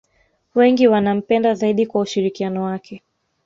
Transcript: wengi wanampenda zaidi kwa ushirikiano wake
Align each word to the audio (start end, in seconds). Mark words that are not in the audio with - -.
wengi 0.55 0.87
wanampenda 0.87 1.53
zaidi 1.53 1.85
kwa 1.85 2.01
ushirikiano 2.01 2.63
wake 2.63 3.03